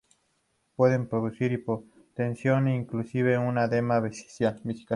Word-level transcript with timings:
Pueden 0.75 1.05
producir 1.07 1.51
hipotensión 1.51 2.65
o 2.65 2.73
inclusive 2.73 3.37
un 3.37 3.59
edema 3.59 3.99
vesical. 3.99 4.59